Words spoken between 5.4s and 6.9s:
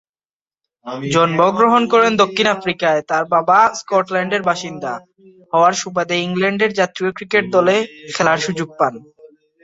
হওয়ার সুবাদে ইংল্যান্ডের